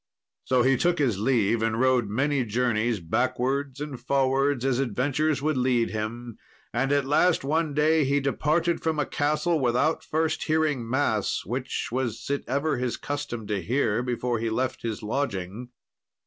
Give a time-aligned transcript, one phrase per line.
[0.45, 5.57] So he took his leave, and rode many journeys backwards and forwards as adventure would
[5.57, 6.39] lead him;
[6.73, 11.89] and at last one day he departed from a castle without first hearing mass, which
[11.91, 15.69] was it ever his custom to hear before he left his lodging.